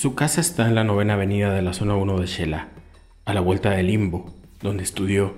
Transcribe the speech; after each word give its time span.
Su 0.00 0.14
casa 0.14 0.40
está 0.40 0.66
en 0.66 0.74
la 0.74 0.82
novena 0.82 1.12
avenida 1.12 1.52
de 1.52 1.60
la 1.60 1.74
zona 1.74 1.94
1 1.94 2.20
de 2.20 2.26
Shela, 2.26 2.68
a 3.26 3.34
la 3.34 3.42
vuelta 3.42 3.68
del 3.68 3.88
Limbo, 3.88 4.32
donde 4.62 4.82
estudió. 4.82 5.34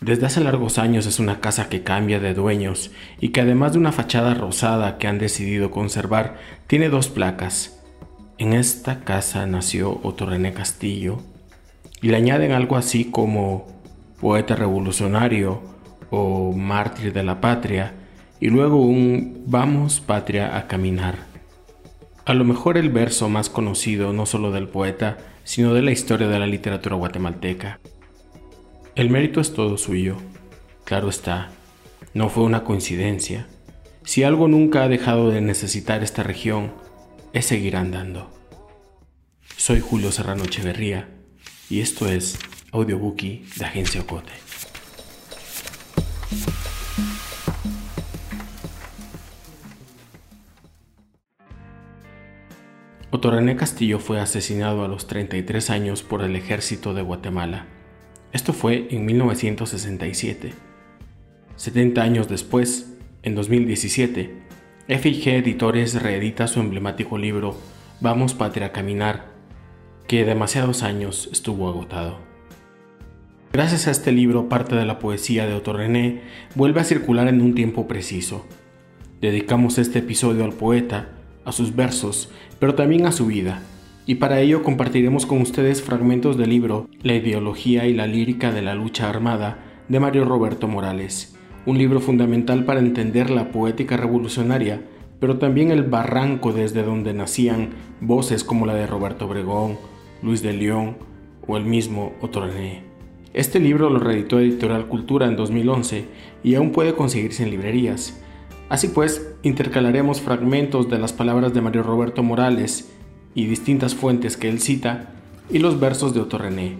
Desde 0.00 0.26
hace 0.26 0.40
largos 0.40 0.78
años 0.78 1.06
es 1.06 1.18
una 1.18 1.40
casa 1.40 1.68
que 1.68 1.82
cambia 1.82 2.20
de 2.20 2.34
dueños 2.34 2.92
y 3.18 3.30
que 3.30 3.40
además 3.40 3.72
de 3.72 3.80
una 3.80 3.90
fachada 3.90 4.32
rosada 4.34 4.96
que 4.96 5.08
han 5.08 5.18
decidido 5.18 5.72
conservar, 5.72 6.36
tiene 6.68 6.88
dos 6.88 7.08
placas. 7.08 7.82
En 8.38 8.52
esta 8.52 9.00
casa 9.00 9.44
nació 9.46 9.98
Otto 10.04 10.26
René 10.26 10.52
Castillo 10.52 11.18
y 12.00 12.10
le 12.10 12.16
añaden 12.16 12.52
algo 12.52 12.76
así 12.76 13.06
como 13.06 13.66
poeta 14.20 14.54
revolucionario 14.54 15.62
o 16.10 16.52
mártir 16.52 17.12
de 17.12 17.24
la 17.24 17.40
patria 17.40 17.92
y 18.38 18.50
luego 18.50 18.80
un 18.80 19.42
vamos 19.48 19.98
patria 19.98 20.56
a 20.56 20.68
caminar. 20.68 21.37
A 22.28 22.34
lo 22.34 22.44
mejor 22.44 22.76
el 22.76 22.90
verso 22.90 23.30
más 23.30 23.48
conocido 23.48 24.12
no 24.12 24.26
solo 24.26 24.50
del 24.50 24.68
poeta, 24.68 25.16
sino 25.44 25.72
de 25.72 25.80
la 25.80 25.92
historia 25.92 26.28
de 26.28 26.38
la 26.38 26.46
literatura 26.46 26.94
guatemalteca. 26.94 27.80
El 28.94 29.08
mérito 29.08 29.40
es 29.40 29.54
todo 29.54 29.78
suyo. 29.78 30.18
Claro 30.84 31.08
está, 31.08 31.48
no 32.12 32.28
fue 32.28 32.44
una 32.44 32.64
coincidencia. 32.64 33.46
Si 34.04 34.24
algo 34.24 34.46
nunca 34.46 34.82
ha 34.82 34.88
dejado 34.88 35.30
de 35.30 35.40
necesitar 35.40 36.02
esta 36.02 36.22
región, 36.22 36.74
es 37.32 37.46
seguir 37.46 37.76
andando. 37.76 38.30
Soy 39.56 39.80
Julio 39.80 40.12
Serrano 40.12 40.44
Echeverría 40.44 41.08
y 41.70 41.80
esto 41.80 42.10
es 42.10 42.38
Audiobookie 42.72 43.46
de 43.56 43.64
Agencia 43.64 44.02
Ocote. 44.02 44.34
Otto 53.18 53.30
René 53.30 53.56
Castillo 53.56 53.98
fue 53.98 54.20
asesinado 54.20 54.84
a 54.84 54.88
los 54.88 55.06
33 55.06 55.70
años 55.70 56.02
por 56.02 56.22
el 56.22 56.36
ejército 56.36 56.94
de 56.94 57.02
Guatemala 57.02 57.66
esto 58.32 58.52
fue 58.52 58.88
en 58.90 59.06
1967. 59.06 60.52
70 61.56 62.02
años 62.02 62.28
después, 62.28 62.94
en 63.22 63.34
2017, 63.34 64.34
FIG 64.86 65.28
Editores 65.28 66.00
reedita 66.02 66.46
su 66.46 66.60
emblemático 66.60 67.16
libro 67.16 67.56
Vamos 68.00 68.34
Patria 68.34 68.70
Caminar, 68.70 69.26
que 70.06 70.24
demasiados 70.24 70.82
años 70.82 71.30
estuvo 71.32 71.68
agotado. 71.68 72.18
Gracias 73.50 73.88
a 73.88 73.92
este 73.92 74.12
libro, 74.12 74.50
parte 74.50 74.76
de 74.76 74.84
la 74.84 74.98
poesía 74.98 75.46
de 75.46 75.54
Otto 75.54 75.72
René 75.72 76.20
vuelve 76.54 76.80
a 76.80 76.84
circular 76.84 77.28
en 77.28 77.40
un 77.40 77.54
tiempo 77.54 77.88
preciso. 77.88 78.46
Dedicamos 79.22 79.78
este 79.78 80.00
episodio 80.00 80.44
al 80.44 80.52
poeta, 80.52 81.08
a 81.48 81.52
sus 81.52 81.74
versos, 81.74 82.30
pero 82.58 82.74
también 82.74 83.06
a 83.06 83.12
su 83.12 83.26
vida, 83.26 83.62
y 84.06 84.16
para 84.16 84.40
ello 84.40 84.62
compartiremos 84.62 85.26
con 85.26 85.40
ustedes 85.40 85.82
fragmentos 85.82 86.36
del 86.36 86.50
libro 86.50 86.88
La 87.02 87.14
ideología 87.14 87.86
y 87.86 87.94
la 87.94 88.06
lírica 88.06 88.52
de 88.52 88.62
la 88.62 88.74
lucha 88.74 89.08
armada 89.08 89.58
de 89.88 90.00
Mario 90.00 90.24
Roberto 90.24 90.68
Morales, 90.68 91.36
un 91.66 91.78
libro 91.78 92.00
fundamental 92.00 92.64
para 92.64 92.80
entender 92.80 93.30
la 93.30 93.50
poética 93.50 93.96
revolucionaria, 93.96 94.82
pero 95.20 95.38
también 95.38 95.70
el 95.70 95.82
barranco 95.82 96.52
desde 96.52 96.82
donde 96.82 97.12
nacían 97.12 97.70
voces 98.00 98.44
como 98.44 98.64
la 98.64 98.74
de 98.74 98.86
Roberto 98.86 99.26
Obregón, 99.26 99.76
Luis 100.22 100.42
de 100.42 100.52
León 100.52 100.96
o 101.46 101.56
el 101.56 101.64
mismo 101.64 102.12
René. 102.32 102.82
Este 103.34 103.60
libro 103.60 103.90
lo 103.90 103.98
reeditó 103.98 104.40
Editorial 104.40 104.86
Cultura 104.86 105.26
en 105.26 105.36
2011 105.36 106.06
y 106.42 106.54
aún 106.54 106.72
puede 106.72 106.94
conseguirse 106.94 107.42
en 107.42 107.50
librerías. 107.50 108.22
Así 108.68 108.88
pues, 108.88 109.34
intercalaremos 109.42 110.20
fragmentos 110.20 110.90
de 110.90 110.98
las 110.98 111.12
palabras 111.12 111.54
de 111.54 111.62
Mario 111.62 111.82
Roberto 111.82 112.22
Morales 112.22 112.92
y 113.34 113.46
distintas 113.46 113.94
fuentes 113.94 114.36
que 114.36 114.48
él 114.48 114.60
cita 114.60 115.10
y 115.48 115.58
los 115.58 115.80
versos 115.80 116.12
de 116.12 116.20
Otto 116.20 116.36
René, 116.36 116.76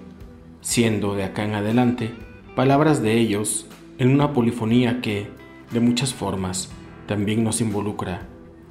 siendo 0.61 1.15
de 1.15 1.25
acá 1.25 1.45
en 1.45 1.55
adelante 1.55 2.13
palabras 2.55 3.03
de 3.03 3.17
ellos 3.17 3.67
en 3.99 4.11
una 4.11 4.33
polifonía 4.33 5.01
que, 5.01 5.29
de 5.71 5.81
muchas 5.81 6.13
formas, 6.13 6.71
también 7.07 7.43
nos 7.43 7.61
involucra 7.61 8.27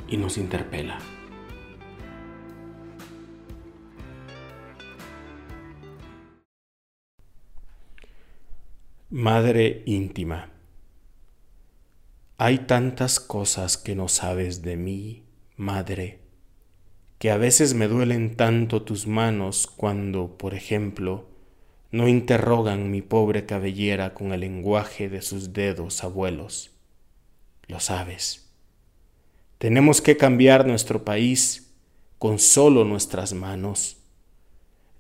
y 0.10 0.18
nos 0.18 0.38
interpela. 0.38 1.00
Madre 9.10 9.84
íntima. 9.86 10.57
Hay 12.38 12.60
tantas 12.60 13.20
cosas 13.20 13.78
que 13.78 13.96
no 13.96 14.08
sabes 14.08 14.62
de 14.62 14.78
mí, 14.78 15.26
madre 15.56 16.28
que 17.20 17.32
a 17.32 17.38
veces 17.38 17.74
me 17.74 17.88
duelen 17.88 18.36
tanto 18.36 18.84
tus 18.84 19.08
manos 19.08 19.68
cuando, 19.68 20.38
por 20.38 20.54
ejemplo, 20.54 21.26
no 21.92 22.08
interrogan 22.08 22.92
mi 22.92 23.02
pobre 23.02 23.46
cabellera 23.46 24.14
con 24.14 24.34
el 24.34 24.42
lenguaje 24.42 25.10
de 25.10 25.22
sus 25.22 25.54
dedos 25.54 26.04
abuelos. 26.04 26.72
Lo 27.68 27.80
sabes. 27.80 28.52
Tenemos 29.58 30.02
que 30.02 30.16
cambiar 30.16 30.68
nuestro 30.68 31.04
país 31.04 31.74
con 32.20 32.38
solo 32.38 32.84
nuestras 32.84 33.34
manos. 33.34 33.98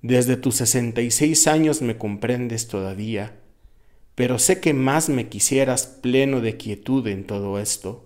Desde 0.02 0.38
tus 0.38 0.56
sesenta 0.56 1.02
y 1.02 1.12
seis 1.12 1.46
años 1.46 1.82
me 1.82 1.98
comprendes 1.98 2.68
todavía, 2.68 3.40
pero 4.18 4.40
sé 4.40 4.60
que 4.60 4.74
más 4.74 5.10
me 5.10 5.30
quisieras 5.30 5.86
pleno 5.86 6.42
de 6.42 6.58
quietud 6.58 7.06
en 7.06 7.24
todo 7.24 7.60
esto. 7.60 8.04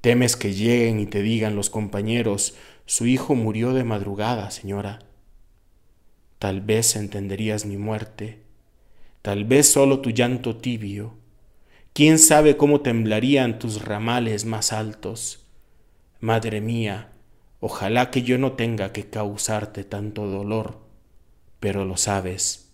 Temes 0.00 0.34
que 0.34 0.54
lleguen 0.54 0.98
y 0.98 1.06
te 1.06 1.22
digan 1.22 1.54
los 1.54 1.70
compañeros, 1.70 2.56
su 2.84 3.06
hijo 3.06 3.36
murió 3.36 3.72
de 3.72 3.84
madrugada, 3.84 4.50
señora. 4.50 4.98
Tal 6.40 6.62
vez 6.62 6.96
entenderías 6.96 7.64
mi 7.64 7.76
muerte, 7.76 8.42
tal 9.22 9.44
vez 9.44 9.70
solo 9.70 10.00
tu 10.00 10.10
llanto 10.10 10.56
tibio. 10.56 11.14
¿Quién 11.92 12.18
sabe 12.18 12.56
cómo 12.56 12.80
temblarían 12.80 13.60
tus 13.60 13.84
ramales 13.84 14.46
más 14.46 14.72
altos? 14.72 15.46
Madre 16.18 16.60
mía, 16.60 17.12
ojalá 17.60 18.10
que 18.10 18.22
yo 18.22 18.36
no 18.36 18.54
tenga 18.54 18.92
que 18.92 19.08
causarte 19.08 19.84
tanto 19.84 20.26
dolor, 20.26 20.80
pero 21.60 21.84
lo 21.84 21.96
sabes. 21.96 22.69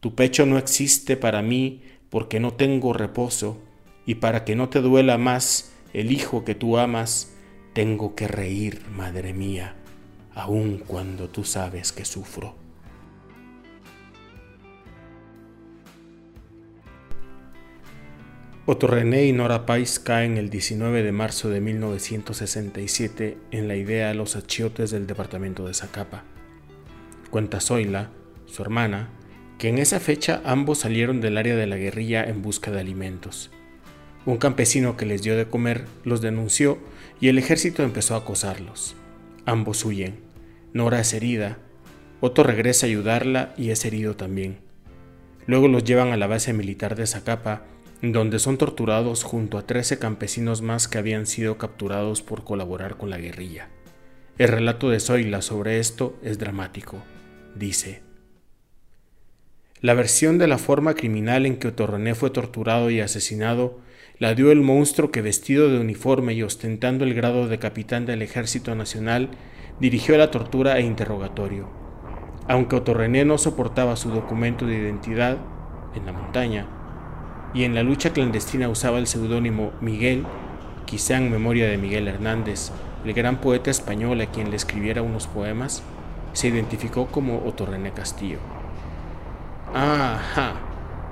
Tu 0.00 0.14
pecho 0.14 0.46
no 0.46 0.58
existe 0.58 1.16
para 1.16 1.42
mí 1.42 1.82
porque 2.10 2.40
no 2.40 2.54
tengo 2.54 2.92
reposo, 2.92 3.58
y 4.06 4.16
para 4.16 4.44
que 4.44 4.56
no 4.56 4.70
te 4.70 4.80
duela 4.80 5.18
más 5.18 5.72
el 5.92 6.12
hijo 6.12 6.44
que 6.44 6.54
tú 6.54 6.78
amas, 6.78 7.34
tengo 7.74 8.14
que 8.14 8.26
reír, 8.26 8.82
madre 8.90 9.34
mía, 9.34 9.76
aun 10.34 10.78
cuando 10.78 11.28
tú 11.28 11.44
sabes 11.44 11.92
que 11.92 12.04
sufro. 12.04 12.54
Otto 18.64 18.86
René 18.86 19.24
y 19.26 19.32
Nora 19.32 19.66
Pais 19.66 19.98
caen 19.98 20.36
el 20.36 20.50
19 20.50 21.02
de 21.02 21.12
marzo 21.12 21.48
de 21.48 21.60
1967 21.60 23.38
en 23.50 23.66
la 23.66 23.76
idea 23.76 24.08
de 24.08 24.14
los 24.14 24.36
achiotes 24.36 24.90
del 24.90 25.06
departamento 25.06 25.66
de 25.66 25.74
Zacapa. 25.74 26.24
Cuenta 27.30 27.60
Zoila, 27.60 28.10
su 28.46 28.62
hermana, 28.62 29.08
que 29.58 29.68
en 29.68 29.78
esa 29.78 29.98
fecha 29.98 30.40
ambos 30.44 30.78
salieron 30.78 31.20
del 31.20 31.36
área 31.36 31.56
de 31.56 31.66
la 31.66 31.76
guerrilla 31.76 32.24
en 32.24 32.42
busca 32.42 32.70
de 32.70 32.80
alimentos. 32.80 33.50
Un 34.24 34.36
campesino 34.36 34.96
que 34.96 35.04
les 35.04 35.22
dio 35.22 35.36
de 35.36 35.48
comer 35.48 35.84
los 36.04 36.20
denunció 36.20 36.78
y 37.20 37.28
el 37.28 37.38
ejército 37.38 37.82
empezó 37.82 38.14
a 38.14 38.18
acosarlos. 38.18 38.94
Ambos 39.46 39.84
huyen. 39.84 40.20
Nora 40.72 41.00
es 41.00 41.12
herida. 41.12 41.58
Otto 42.20 42.44
regresa 42.44 42.86
a 42.86 42.88
ayudarla 42.88 43.54
y 43.56 43.70
es 43.70 43.84
herido 43.84 44.16
también. 44.16 44.58
Luego 45.46 45.66
los 45.66 45.82
llevan 45.82 46.12
a 46.12 46.16
la 46.16 46.26
base 46.26 46.52
militar 46.52 46.94
de 46.94 47.06
Zacapa, 47.06 47.64
donde 48.02 48.38
son 48.38 48.58
torturados 48.58 49.24
junto 49.24 49.58
a 49.58 49.66
13 49.66 49.98
campesinos 49.98 50.62
más 50.62 50.86
que 50.86 50.98
habían 50.98 51.26
sido 51.26 51.58
capturados 51.58 52.22
por 52.22 52.44
colaborar 52.44 52.96
con 52.96 53.10
la 53.10 53.18
guerrilla. 53.18 53.70
El 54.36 54.48
relato 54.48 54.88
de 54.90 55.00
Zoila 55.00 55.42
sobre 55.42 55.80
esto 55.80 56.16
es 56.22 56.38
dramático. 56.38 57.02
Dice, 57.56 58.02
la 59.80 59.94
versión 59.94 60.38
de 60.38 60.48
la 60.48 60.58
forma 60.58 60.94
criminal 60.94 61.46
en 61.46 61.56
que 61.56 61.70
René 61.70 62.14
fue 62.14 62.30
torturado 62.30 62.90
y 62.90 63.00
asesinado 63.00 63.78
la 64.18 64.34
dio 64.34 64.50
el 64.50 64.60
monstruo 64.60 65.12
que 65.12 65.22
vestido 65.22 65.70
de 65.70 65.78
uniforme 65.78 66.34
y 66.34 66.42
ostentando 66.42 67.04
el 67.04 67.14
grado 67.14 67.46
de 67.46 67.60
capitán 67.60 68.04
del 68.04 68.22
Ejército 68.22 68.74
Nacional 68.74 69.30
dirigió 69.78 70.18
la 70.18 70.32
tortura 70.32 70.78
e 70.78 70.82
interrogatorio. 70.82 71.68
Aunque 72.48 72.80
René 72.80 73.24
no 73.24 73.38
soportaba 73.38 73.94
su 73.94 74.10
documento 74.10 74.66
de 74.66 74.76
identidad 74.76 75.36
en 75.94 76.06
la 76.06 76.12
montaña 76.12 76.66
y 77.54 77.62
en 77.62 77.76
la 77.76 77.84
lucha 77.84 78.12
clandestina 78.12 78.68
usaba 78.68 78.98
el 78.98 79.06
seudónimo 79.06 79.72
Miguel, 79.80 80.24
quizá 80.86 81.18
en 81.18 81.30
memoria 81.30 81.68
de 81.68 81.78
Miguel 81.78 82.08
Hernández, 82.08 82.72
el 83.04 83.12
gran 83.12 83.40
poeta 83.40 83.70
español 83.70 84.20
a 84.20 84.26
quien 84.26 84.50
le 84.50 84.56
escribiera 84.56 85.02
unos 85.02 85.28
poemas, 85.28 85.84
se 86.32 86.48
identificó 86.48 87.06
como 87.06 87.44
René 87.64 87.92
Castillo. 87.92 88.57
Ajá, 89.72 90.54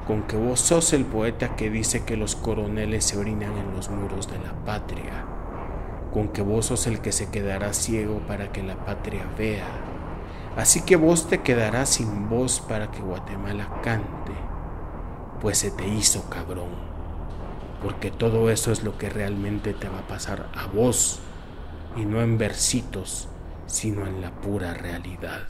con 0.06 0.22
que 0.26 0.36
vos 0.36 0.60
sos 0.60 0.92
el 0.92 1.04
poeta 1.06 1.56
que 1.56 1.70
dice 1.70 2.04
que 2.04 2.16
los 2.16 2.36
coroneles 2.36 3.04
se 3.04 3.18
orinan 3.18 3.56
en 3.58 3.72
los 3.74 3.90
muros 3.90 4.28
de 4.28 4.38
la 4.38 4.52
patria. 4.64 5.26
con 6.10 6.28
que 6.28 6.42
vos 6.42 6.66
sos 6.66 6.86
el 6.86 7.00
que 7.00 7.12
se 7.12 7.30
quedará 7.30 7.74
ciego 7.74 8.20
para 8.26 8.52
que 8.52 8.62
la 8.62 8.84
patria 8.86 9.26
vea. 9.36 9.66
Así 10.56 10.82
que 10.82 10.96
vos 10.96 11.28
te 11.28 11.42
quedarás 11.42 11.90
sin 11.90 12.28
voz 12.28 12.60
para 12.60 12.90
que 12.90 13.00
Guatemala 13.02 13.80
cante, 13.82 14.32
pues 15.40 15.58
se 15.58 15.70
te 15.70 15.86
hizo 15.88 16.30
cabrón, 16.30 16.70
porque 17.82 18.10
todo 18.10 18.50
eso 18.50 18.72
es 18.72 18.82
lo 18.82 18.98
que 18.98 19.10
realmente 19.10 19.74
te 19.74 19.88
va 19.88 20.00
a 20.00 20.06
pasar 20.08 20.50
a 20.54 20.66
vos, 20.66 21.20
y 21.96 22.06
no 22.06 22.22
en 22.22 22.38
versitos, 22.38 23.28
sino 23.66 24.06
en 24.06 24.22
la 24.22 24.32
pura 24.40 24.74
realidad. 24.74 25.48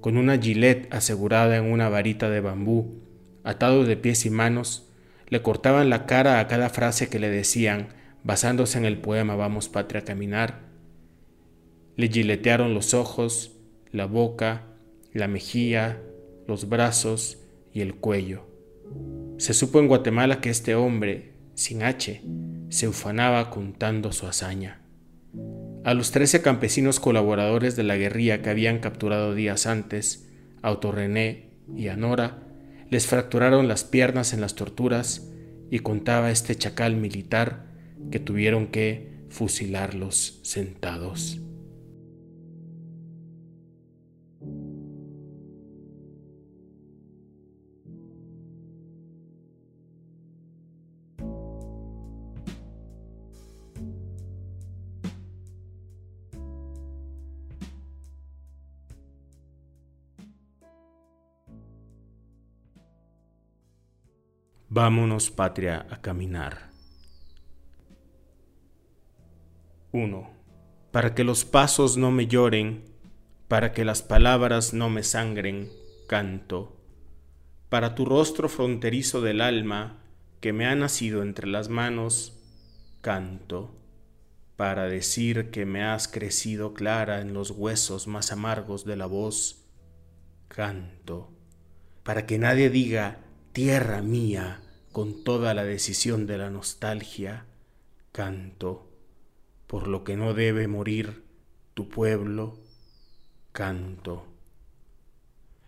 Con 0.00 0.16
una 0.16 0.38
gilet 0.38 0.92
asegurada 0.92 1.56
en 1.56 1.64
una 1.64 1.88
varita 1.88 2.30
de 2.30 2.40
bambú, 2.40 3.02
atado 3.44 3.84
de 3.84 3.96
pies 3.96 4.26
y 4.26 4.30
manos, 4.30 4.88
le 5.28 5.42
cortaban 5.42 5.90
la 5.90 6.06
cara 6.06 6.40
a 6.40 6.46
cada 6.48 6.68
frase 6.68 7.08
que 7.08 7.18
le 7.18 7.30
decían, 7.30 7.88
basándose 8.22 8.78
en 8.78 8.84
el 8.84 8.98
poema 8.98 9.36
Vamos 9.36 9.68
Patria 9.68 10.00
a 10.00 10.04
Caminar. 10.04 10.60
Le 11.96 12.08
giletearon 12.08 12.74
los 12.74 12.94
ojos, 12.94 13.52
la 13.92 14.06
boca, 14.06 14.62
la 15.12 15.28
mejilla, 15.28 16.00
los 16.46 16.68
brazos 16.68 17.38
y 17.72 17.80
el 17.80 17.94
cuello. 17.94 18.46
Se 19.38 19.54
supo 19.54 19.80
en 19.80 19.88
Guatemala 19.88 20.40
que 20.40 20.50
este 20.50 20.74
hombre, 20.74 21.32
sin 21.54 21.82
H, 21.82 22.22
se 22.68 22.88
ufanaba 22.88 23.50
contando 23.50 24.12
su 24.12 24.26
hazaña. 24.26 24.85
A 25.86 25.94
los 25.94 26.10
trece 26.10 26.42
campesinos 26.42 26.98
colaboradores 26.98 27.76
de 27.76 27.84
la 27.84 27.94
guerrilla 27.94 28.42
que 28.42 28.50
habían 28.50 28.80
capturado 28.80 29.36
días 29.36 29.68
antes, 29.68 30.28
Auto 30.60 30.90
René 30.90 31.52
y 31.76 31.86
Anora, 31.86 32.42
les 32.90 33.06
fracturaron 33.06 33.68
las 33.68 33.84
piernas 33.84 34.32
en 34.32 34.40
las 34.40 34.56
torturas 34.56 35.30
y 35.70 35.78
contaba 35.78 36.32
este 36.32 36.56
chacal 36.56 36.96
militar 36.96 37.66
que 38.10 38.18
tuvieron 38.18 38.66
que 38.66 39.26
fusilarlos 39.30 40.40
sentados. 40.42 41.40
Vámonos, 64.76 65.30
patria, 65.30 65.86
a 65.88 66.02
caminar. 66.02 66.68
1. 69.92 70.30
Para 70.92 71.14
que 71.14 71.24
los 71.24 71.46
pasos 71.46 71.96
no 71.96 72.10
me 72.10 72.26
lloren, 72.26 72.84
para 73.48 73.72
que 73.72 73.86
las 73.86 74.02
palabras 74.02 74.74
no 74.74 74.90
me 74.90 75.02
sangren, 75.02 75.70
canto. 76.06 76.76
Para 77.70 77.94
tu 77.94 78.04
rostro 78.04 78.50
fronterizo 78.50 79.22
del 79.22 79.40
alma, 79.40 80.02
que 80.42 80.52
me 80.52 80.66
ha 80.66 80.74
nacido 80.74 81.22
entre 81.22 81.46
las 81.46 81.70
manos, 81.70 82.38
canto. 83.00 83.74
Para 84.56 84.88
decir 84.88 85.50
que 85.50 85.64
me 85.64 85.84
has 85.84 86.06
crecido 86.06 86.74
clara 86.74 87.22
en 87.22 87.32
los 87.32 87.50
huesos 87.50 88.06
más 88.08 88.30
amargos 88.30 88.84
de 88.84 88.96
la 88.96 89.06
voz, 89.06 89.64
canto. 90.48 91.32
Para 92.02 92.26
que 92.26 92.38
nadie 92.38 92.68
diga, 92.68 93.20
tierra 93.54 94.02
mía, 94.02 94.60
con 94.96 95.24
toda 95.24 95.52
la 95.52 95.62
decisión 95.62 96.26
de 96.26 96.38
la 96.38 96.48
nostalgia, 96.48 97.44
canto 98.12 98.88
por 99.66 99.88
lo 99.88 100.04
que 100.04 100.16
no 100.16 100.32
debe 100.32 100.68
morir 100.68 101.22
tu 101.74 101.90
pueblo, 101.90 102.56
canto. 103.52 104.26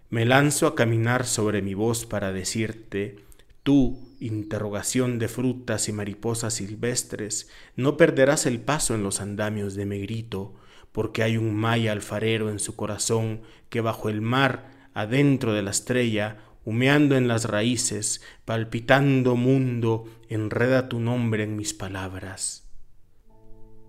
Me 0.08 0.24
lanzo 0.24 0.66
a 0.66 0.74
caminar 0.74 1.26
sobre 1.26 1.60
mi 1.60 1.74
voz 1.74 2.06
para 2.06 2.32
decirte, 2.32 3.18
tú, 3.62 4.16
interrogación 4.18 5.18
de 5.18 5.28
frutas 5.28 5.90
y 5.90 5.92
mariposas 5.92 6.54
silvestres, 6.54 7.50
no 7.76 7.98
perderás 7.98 8.46
el 8.46 8.62
paso 8.62 8.94
en 8.94 9.02
los 9.02 9.20
andamios 9.20 9.74
de 9.74 9.84
Megrito, 9.84 10.54
porque 10.90 11.22
hay 11.22 11.36
un 11.36 11.54
maya 11.54 11.92
alfarero 11.92 12.48
en 12.48 12.60
su 12.60 12.76
corazón 12.76 13.42
que 13.68 13.82
bajo 13.82 14.08
el 14.08 14.22
mar, 14.22 14.88
adentro 14.94 15.52
de 15.52 15.60
la 15.60 15.72
estrella, 15.72 16.38
humeando 16.64 17.16
en 17.16 17.28
las 17.28 17.44
raíces, 17.44 18.22
palpitando 18.44 19.36
mundo, 19.36 20.04
enreda 20.28 20.88
tu 20.88 21.00
nombre 21.00 21.44
en 21.44 21.56
mis 21.56 21.74
palabras. 21.74 22.68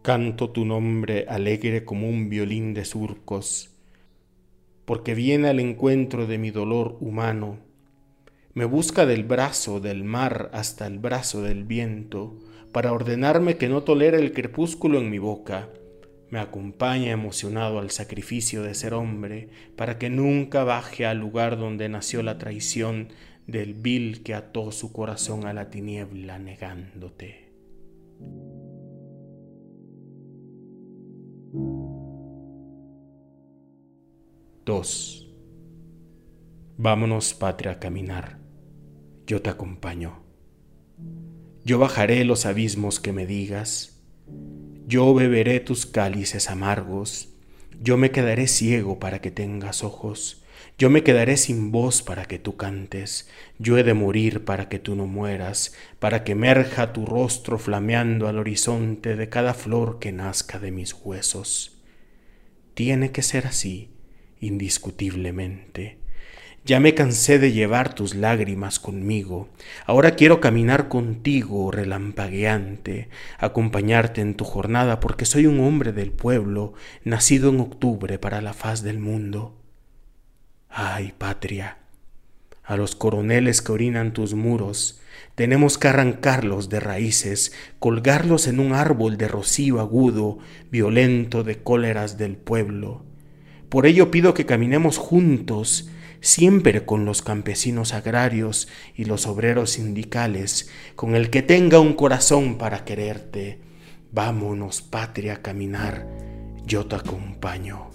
Canto 0.01 0.51
tu 0.51 0.65
nombre 0.65 1.25
alegre 1.27 1.83
como 1.83 2.09
un 2.09 2.29
violín 2.29 2.73
de 2.73 2.85
surcos, 2.85 3.75
porque 4.85 5.13
viene 5.13 5.49
al 5.49 5.59
encuentro 5.59 6.25
de 6.25 6.37
mi 6.37 6.51
dolor 6.51 6.97
humano, 7.01 7.59
me 8.53 8.65
busca 8.65 9.05
del 9.05 9.23
brazo 9.23 9.79
del 9.79 10.03
mar 10.03 10.49
hasta 10.53 10.87
el 10.87 10.99
brazo 10.99 11.41
del 11.41 11.63
viento, 11.63 12.39
para 12.71 12.93
ordenarme 12.93 13.57
que 13.57 13.69
no 13.69 13.83
tolere 13.83 14.17
el 14.17 14.33
crepúsculo 14.33 14.99
en 14.99 15.09
mi 15.09 15.17
boca, 15.17 15.69
me 16.31 16.39
acompaña 16.39 17.11
emocionado 17.11 17.79
al 17.79 17.91
sacrificio 17.91 18.63
de 18.63 18.73
ser 18.73 18.93
hombre, 18.93 19.49
para 19.75 19.97
que 19.97 20.09
nunca 20.09 20.63
baje 20.63 21.05
al 21.05 21.17
lugar 21.17 21.57
donde 21.57 21.89
nació 21.89 22.23
la 22.23 22.37
traición 22.37 23.09
del 23.47 23.73
vil 23.73 24.21
que 24.23 24.35
ató 24.35 24.71
su 24.71 24.91
corazón 24.91 25.45
a 25.45 25.53
la 25.53 25.69
tiniebla 25.69 26.37
negándote. 26.37 27.49
2. 34.65 35.27
Vámonos, 36.77 37.33
patria, 37.33 37.71
a 37.71 37.79
caminar. 37.79 38.39
Yo 39.25 39.41
te 39.41 39.49
acompaño. 39.49 40.21
Yo 41.65 41.79
bajaré 41.79 42.23
los 42.23 42.45
abismos 42.45 42.99
que 42.99 43.11
me 43.11 43.25
digas. 43.25 43.98
Yo 44.89 45.13
beberé 45.13 45.59
tus 45.59 45.85
cálices 45.85 46.49
amargos. 46.49 47.29
Yo 47.79 47.95
me 47.95 48.09
quedaré 48.09 48.47
ciego 48.47 48.97
para 48.97 49.21
que 49.21 49.29
tengas 49.29 49.83
ojos. 49.83 50.41
Yo 50.79 50.89
me 50.89 51.03
quedaré 51.03 51.37
sin 51.37 51.71
voz 51.71 52.01
para 52.01 52.25
que 52.25 52.39
tú 52.39 52.57
cantes. 52.57 53.29
Yo 53.59 53.77
he 53.77 53.83
de 53.83 53.93
morir 53.93 54.45
para 54.45 54.67
que 54.67 54.79
tú 54.79 54.95
no 54.95 55.05
mueras, 55.05 55.75
para 55.99 56.23
que 56.23 56.31
emerja 56.31 56.91
tu 56.91 57.05
rostro 57.05 57.59
flameando 57.59 58.27
al 58.27 58.39
horizonte 58.39 59.15
de 59.15 59.29
cada 59.29 59.53
flor 59.53 59.99
que 59.99 60.11
nazca 60.11 60.57
de 60.57 60.71
mis 60.71 60.95
huesos. 60.95 61.77
Tiene 62.73 63.11
que 63.11 63.21
ser 63.21 63.45
así 63.45 63.91
indiscutiblemente. 64.39 65.99
Ya 66.65 66.79
me 66.79 66.93
cansé 66.93 67.39
de 67.39 67.51
llevar 67.51 67.93
tus 67.93 68.15
lágrimas 68.15 68.79
conmigo. 68.79 69.49
Ahora 69.85 70.11
quiero 70.11 70.39
caminar 70.39 70.87
contigo, 70.87 71.71
relampagueante, 71.71 73.09
acompañarte 73.37 74.21
en 74.21 74.35
tu 74.35 74.45
jornada, 74.45 74.99
porque 74.99 75.25
soy 75.25 75.45
un 75.45 75.59
hombre 75.61 75.93
del 75.93 76.11
pueblo, 76.11 76.73
nacido 77.03 77.49
en 77.49 77.59
octubre 77.59 78.19
para 78.19 78.41
la 78.41 78.53
faz 78.53 78.83
del 78.83 78.99
mundo. 78.99 79.57
Ay, 80.69 81.13
patria, 81.17 81.77
a 82.63 82.77
los 82.77 82.95
coroneles 82.95 83.61
que 83.61 83.71
orinan 83.71 84.13
tus 84.13 84.33
muros, 84.33 85.01
tenemos 85.35 85.77
que 85.77 85.87
arrancarlos 85.87 86.69
de 86.69 86.79
raíces, 86.79 87.53
colgarlos 87.79 88.47
en 88.47 88.59
un 88.59 88.73
árbol 88.73 89.17
de 89.17 89.27
rocío 89.27 89.79
agudo, 89.79 90.37
violento 90.69 91.43
de 91.43 91.63
cóleras 91.63 92.17
del 92.17 92.37
pueblo 92.37 93.09
por 93.69 93.85
ello 93.85 94.09
pido 94.09 94.33
que 94.33 94.47
caminemos 94.47 94.97
juntos, 94.97 95.89
siempre 96.21 96.85
con 96.85 97.05
los 97.05 97.21
campesinos 97.21 97.93
agrarios 97.93 98.67
y 98.95 99.05
los 99.05 99.27
obreros 99.27 99.71
sindicales, 99.71 100.69
con 100.95 101.15
el 101.15 101.29
que 101.29 101.41
tenga 101.41 101.79
un 101.79 101.93
corazón 101.93 102.57
para 102.57 102.85
quererte. 102.85 103.61
Vámonos, 104.11 104.81
patria, 104.81 105.35
a 105.35 105.41
caminar, 105.41 106.07
yo 106.65 106.85
te 106.85 106.95
acompaño. 106.95 107.89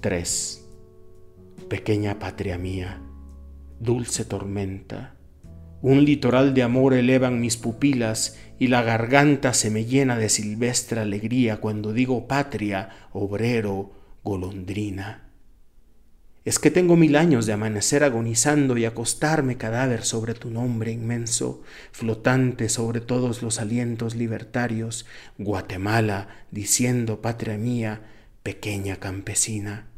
Tres. 0.00 0.62
Pequeña 1.68 2.20
patria 2.20 2.58
mía, 2.58 3.02
dulce 3.80 4.24
tormenta, 4.24 5.15
un 5.82 6.04
litoral 6.04 6.54
de 6.54 6.62
amor 6.62 6.94
elevan 6.94 7.40
mis 7.40 7.56
pupilas 7.56 8.38
y 8.58 8.68
la 8.68 8.82
garganta 8.82 9.52
se 9.52 9.70
me 9.70 9.84
llena 9.84 10.18
de 10.18 10.28
silvestre 10.28 11.00
alegría 11.00 11.58
cuando 11.58 11.92
digo 11.92 12.26
patria, 12.26 12.90
obrero, 13.12 13.92
golondrina. 14.24 15.26
Es 16.46 16.60
que 16.60 16.70
tengo 16.70 16.96
mil 16.96 17.16
años 17.16 17.44
de 17.44 17.52
amanecer 17.52 18.04
agonizando 18.04 18.78
y 18.78 18.84
acostarme 18.84 19.56
cadáver 19.56 20.04
sobre 20.04 20.32
tu 20.34 20.48
nombre 20.48 20.92
inmenso, 20.92 21.62
flotante 21.90 22.68
sobre 22.68 23.00
todos 23.00 23.42
los 23.42 23.58
alientos 23.58 24.14
libertarios, 24.14 25.06
Guatemala, 25.38 26.28
diciendo 26.52 27.20
patria 27.20 27.58
mía, 27.58 28.02
pequeña 28.44 28.96
campesina. 28.96 29.88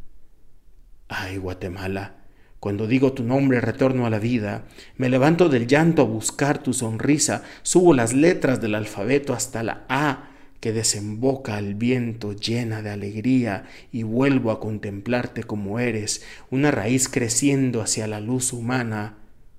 Ay, 1.06 1.36
Guatemala, 1.36 2.17
cuando 2.60 2.86
digo 2.86 3.12
tu 3.12 3.22
nombre 3.22 3.60
retorno 3.60 4.06
a 4.06 4.10
la 4.10 4.18
vida, 4.18 4.64
me 4.96 5.08
levanto 5.08 5.48
del 5.48 5.66
llanto 5.66 6.02
a 6.02 6.06
buscar 6.06 6.62
tu 6.62 6.72
sonrisa, 6.72 7.44
subo 7.62 7.94
las 7.94 8.12
letras 8.12 8.60
del 8.60 8.74
alfabeto 8.74 9.32
hasta 9.32 9.62
la 9.62 9.84
A 9.88 10.30
que 10.60 10.72
desemboca 10.72 11.56
al 11.56 11.74
viento 11.74 12.32
llena 12.32 12.82
de 12.82 12.90
alegría 12.90 13.66
y 13.92 14.02
vuelvo 14.02 14.50
a 14.50 14.58
contemplarte 14.58 15.44
como 15.44 15.78
eres, 15.78 16.24
una 16.50 16.72
raíz 16.72 17.08
creciendo 17.08 17.80
hacia 17.80 18.08
la 18.08 18.20
luz 18.20 18.52
humana 18.52 19.18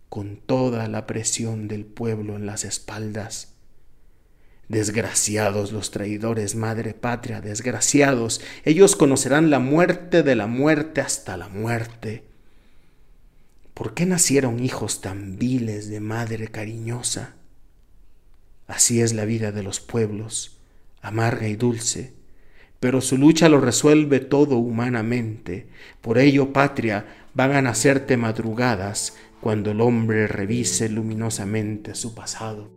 con 0.09 0.37
toda 0.37 0.87
la 0.89 1.07
presión 1.07 1.67
del 1.67 1.85
pueblo 1.85 2.35
en 2.35 2.45
las 2.45 2.65
espaldas. 2.65 3.53
Desgraciados 4.67 5.71
los 5.71 5.89
traidores, 5.89 6.55
madre 6.55 6.93
patria, 6.93 7.41
desgraciados, 7.41 8.41
ellos 8.65 8.95
conocerán 8.95 9.49
la 9.49 9.59
muerte 9.59 10.21
de 10.21 10.35
la 10.35 10.47
muerte 10.47 11.01
hasta 11.01 11.37
la 11.37 11.47
muerte. 11.47 12.28
¿Por 13.79 13.93
qué 13.93 14.05
nacieron 14.05 14.59
hijos 14.59 14.99
tan 14.99 15.37
viles 15.37 15.89
de 15.89 16.01
madre 16.01 16.49
cariñosa? 16.49 17.35
Así 18.67 18.99
es 18.99 19.13
la 19.13 19.23
vida 19.23 19.53
de 19.53 19.63
los 19.63 19.79
pueblos, 19.79 20.59
amarga 21.01 21.47
y 21.47 21.55
dulce, 21.55 22.11
pero 22.81 22.99
su 22.99 23.17
lucha 23.17 23.47
lo 23.47 23.61
resuelve 23.61 24.19
todo 24.19 24.57
humanamente. 24.57 25.69
Por 26.01 26.17
ello, 26.17 26.51
patria, 26.51 27.05
van 27.33 27.53
a 27.53 27.61
nacerte 27.61 28.17
madrugadas 28.17 29.15
cuando 29.39 29.71
el 29.71 29.79
hombre 29.79 30.27
revise 30.27 30.89
luminosamente 30.89 31.95
su 31.95 32.13
pasado. 32.13 32.69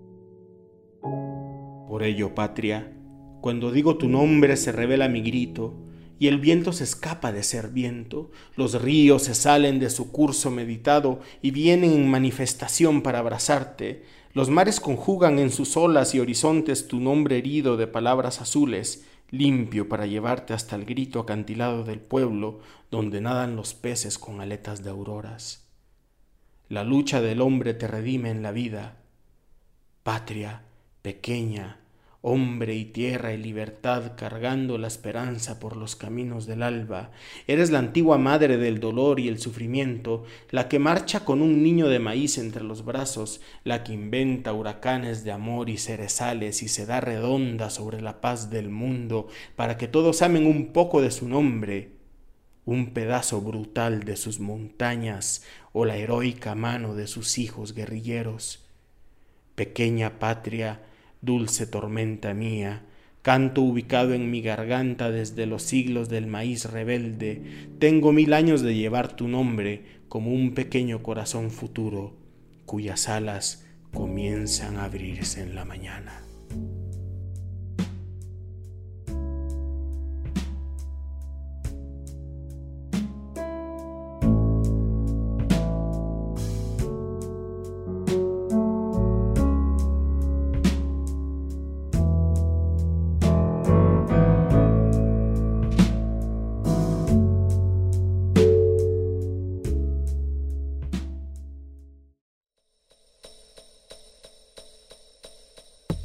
Por 1.00 2.04
ello, 2.04 2.32
patria, 2.36 2.92
cuando 3.40 3.72
digo 3.72 3.96
tu 3.98 4.08
nombre 4.08 4.56
se 4.56 4.70
revela 4.70 5.08
mi 5.08 5.20
grito, 5.20 5.74
y 6.22 6.28
el 6.28 6.38
viento 6.38 6.72
se 6.72 6.84
escapa 6.84 7.32
de 7.32 7.42
ser 7.42 7.70
viento, 7.70 8.30
los 8.54 8.80
ríos 8.80 9.24
se 9.24 9.34
salen 9.34 9.80
de 9.80 9.90
su 9.90 10.12
curso 10.12 10.52
meditado 10.52 11.18
y 11.42 11.50
vienen 11.50 11.94
en 11.94 12.08
manifestación 12.08 13.02
para 13.02 13.18
abrazarte, 13.18 14.04
los 14.32 14.48
mares 14.48 14.78
conjugan 14.78 15.40
en 15.40 15.50
sus 15.50 15.76
olas 15.76 16.14
y 16.14 16.20
horizontes 16.20 16.86
tu 16.86 17.00
nombre 17.00 17.38
herido 17.38 17.76
de 17.76 17.88
palabras 17.88 18.40
azules, 18.40 19.04
limpio 19.32 19.88
para 19.88 20.06
llevarte 20.06 20.54
hasta 20.54 20.76
el 20.76 20.84
grito 20.84 21.18
acantilado 21.18 21.82
del 21.82 21.98
pueblo 21.98 22.60
donde 22.88 23.20
nadan 23.20 23.56
los 23.56 23.74
peces 23.74 24.16
con 24.16 24.40
aletas 24.40 24.84
de 24.84 24.90
auroras. 24.90 25.66
La 26.68 26.84
lucha 26.84 27.20
del 27.20 27.40
hombre 27.40 27.74
te 27.74 27.88
redime 27.88 28.30
en 28.30 28.44
la 28.44 28.52
vida. 28.52 28.98
Patria, 30.04 30.62
pequeña, 31.02 31.80
hombre 32.22 32.76
y 32.76 32.84
tierra 32.84 33.34
y 33.34 33.36
libertad 33.36 34.12
cargando 34.16 34.78
la 34.78 34.86
esperanza 34.86 35.58
por 35.58 35.76
los 35.76 35.96
caminos 35.96 36.46
del 36.46 36.62
alba. 36.62 37.10
Eres 37.48 37.72
la 37.72 37.80
antigua 37.80 38.16
madre 38.16 38.56
del 38.56 38.78
dolor 38.78 39.18
y 39.18 39.26
el 39.26 39.40
sufrimiento, 39.40 40.24
la 40.50 40.68
que 40.68 40.78
marcha 40.78 41.24
con 41.24 41.42
un 41.42 41.64
niño 41.64 41.88
de 41.88 41.98
maíz 41.98 42.38
entre 42.38 42.62
los 42.62 42.84
brazos, 42.84 43.40
la 43.64 43.82
que 43.82 43.92
inventa 43.92 44.52
huracanes 44.52 45.24
de 45.24 45.32
amor 45.32 45.68
y 45.68 45.78
cerezales 45.78 46.62
y 46.62 46.68
se 46.68 46.86
da 46.86 47.00
redonda 47.00 47.70
sobre 47.70 48.00
la 48.00 48.20
paz 48.20 48.50
del 48.50 48.70
mundo 48.70 49.26
para 49.56 49.76
que 49.76 49.88
todos 49.88 50.22
amen 50.22 50.46
un 50.46 50.72
poco 50.72 51.02
de 51.02 51.10
su 51.10 51.28
nombre, 51.28 51.90
un 52.64 52.94
pedazo 52.94 53.40
brutal 53.40 54.04
de 54.04 54.16
sus 54.16 54.38
montañas 54.38 55.44
o 55.72 55.84
la 55.84 55.96
heroica 55.96 56.54
mano 56.54 56.94
de 56.94 57.08
sus 57.08 57.38
hijos 57.38 57.74
guerrilleros. 57.74 58.64
Pequeña 59.56 60.20
patria, 60.20 60.80
dulce 61.22 61.66
tormenta 61.66 62.34
mía, 62.34 62.84
canto 63.22 63.62
ubicado 63.62 64.12
en 64.12 64.30
mi 64.30 64.42
garganta 64.42 65.10
desde 65.10 65.46
los 65.46 65.62
siglos 65.62 66.08
del 66.08 66.26
maíz 66.26 66.66
rebelde, 66.66 67.68
tengo 67.78 68.12
mil 68.12 68.34
años 68.34 68.60
de 68.60 68.74
llevar 68.74 69.16
tu 69.16 69.28
nombre 69.28 70.02
como 70.08 70.32
un 70.32 70.52
pequeño 70.52 71.02
corazón 71.02 71.50
futuro, 71.50 72.16
cuyas 72.66 73.08
alas 73.08 73.64
comienzan 73.92 74.76
a 74.76 74.84
abrirse 74.84 75.42
en 75.42 75.54
la 75.54 75.64
mañana. 75.64 76.22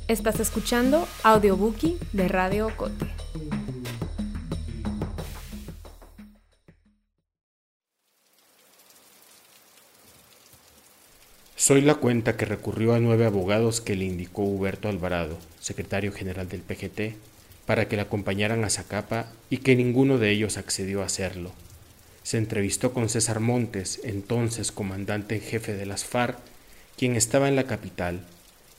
Estás 0.08 0.40
escuchando 0.40 1.06
Audiobookie 1.24 1.98
de 2.14 2.30
Radio 2.30 2.72
Cote. 2.78 3.08
Soy 11.58 11.82
la 11.82 11.96
cuenta 11.96 12.38
que 12.38 12.46
recurrió 12.46 12.94
a 12.94 13.02
nueve 13.02 13.26
abogados 13.26 13.82
que 13.82 13.98
le 13.98 14.06
indicó 14.06 14.44
Huberto 14.44 14.88
Alvarado, 14.88 15.38
secretario 15.60 16.14
general 16.14 16.48
del 16.48 16.62
PGT, 16.62 17.18
para 17.66 17.90
que 17.90 17.98
le 17.98 18.04
acompañaran 18.04 18.64
a 18.64 18.70
Zacapa 18.70 19.28
y 19.50 19.58
que 19.58 19.76
ninguno 19.76 20.20
de 20.20 20.32
ellos 20.32 20.56
accedió 20.56 21.02
a 21.02 21.08
hacerlo. 21.08 21.52
Se 22.24 22.38
entrevistó 22.38 22.94
con 22.94 23.10
César 23.10 23.42
Montes, 23.42 24.00
entonces 24.06 24.72
comandante 24.72 25.36
en 25.36 25.42
jefe 25.42 25.74
de 25.74 25.86
las 25.86 26.06
FARC, 26.06 26.38
quien 26.96 27.18
estaba 27.18 27.50
en 27.50 27.58
la 27.58 27.66
capital 27.66 28.26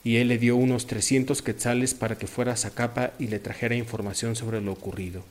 y 0.04 0.16
él 0.16 0.28
le 0.28 0.38
dio 0.38 0.56
unos 0.56 0.86
300 0.86 1.42
quetzales 1.42 1.94
para 1.94 2.16
que 2.16 2.26
fuera 2.26 2.52
a 2.52 2.56
Zacapa 2.56 3.12
y 3.18 3.26
le 3.28 3.38
trajera 3.38 3.74
información 3.74 4.36
sobre 4.36 4.60
lo 4.60 4.72
ocurrido. 4.72 5.24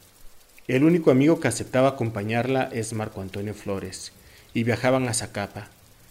El 0.68 0.84
único 0.84 1.12
amigo 1.12 1.40
que 1.40 1.48
aceptaba 1.48 1.90
acompañarla 1.90 2.70
es 2.74 2.94
Marco 2.94 3.22
Antonio 3.22 3.54
Flores, 3.54 4.12
y 4.54 4.64
viajaban 4.64 5.08
a 5.08 5.14
Zacapa. 5.14 5.70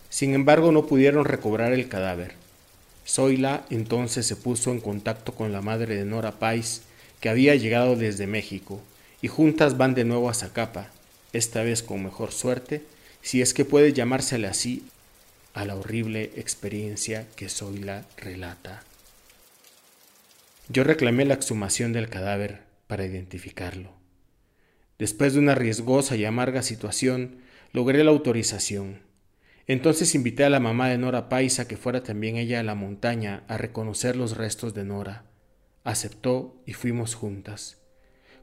Sin 0.09 0.35
embargo, 0.35 0.73
no 0.73 0.87
pudieron 0.87 1.25
recobrar 1.25 1.73
el 1.73 1.89
cadáver. 1.89 2.35
Zoila 3.07 3.65
entonces 3.71 4.27
se 4.27 4.37
puso 4.37 4.71
en 4.71 4.81
contacto 4.81 5.35
con 5.35 5.53
la 5.53 5.61
madre 5.61 5.97
de 5.97 6.05
Nora 6.05 6.39
Pais, 6.39 6.83
que 7.21 7.29
había 7.29 7.55
llegado 7.55 7.97
desde 7.97 8.27
México, 8.27 8.81
y 9.21 9.29
juntas 9.29 9.77
van 9.77 9.95
de 9.95 10.05
nuevo 10.05 10.31
a 10.31 10.35
Zacapa, 10.35 10.91
esta 11.33 11.63
vez 11.63 11.83
con 11.83 12.03
mejor 12.03 12.33
suerte, 12.33 12.83
si 13.21 13.43
es 13.43 13.53
que 13.53 13.65
puede 13.65 13.93
llamársele 13.93 14.47
así 14.47 14.85
a 15.57 15.65
la 15.65 15.75
horrible 15.75 16.33
experiencia 16.37 17.27
que 17.35 17.49
Zoila 17.49 18.05
relata. 18.19 18.83
Yo 20.69 20.85
reclamé 20.85 21.25
la 21.25 21.33
exhumación 21.33 21.95
del 21.95 22.11
cadáver 22.11 22.61
para 22.87 23.07
identificarlo. 23.07 23.91
Después 24.99 25.33
de 25.33 25.39
una 25.39 25.55
riesgosa 25.55 26.15
y 26.15 26.27
amarga 26.27 26.63
situación, 26.63 27.39
logré 27.73 28.05
la 28.05 28.11
autorización. 28.11 29.01
Entonces 29.67 30.15
invité 30.15 30.45
a 30.45 30.51
la 30.51 30.61
mamá 30.61 30.91
de 30.91 30.99
Nora 30.99 31.31
Paisa 31.31 31.67
que 31.67 31.79
fuera 31.79 32.03
también 32.03 32.37
ella 32.37 32.61
a 32.61 32.63
la 32.63 32.75
montaña 32.75 33.43
a 33.49 33.57
reconocer 33.57 34.15
los 34.15 34.37
restos 34.37 34.75
de 34.75 34.85
Nora. 34.85 35.25
Aceptó 35.85 36.63
y 36.67 36.75
fuimos 36.75 37.15
juntas. 37.15 37.79